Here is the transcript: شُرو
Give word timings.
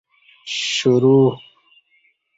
شُرو 0.63 1.19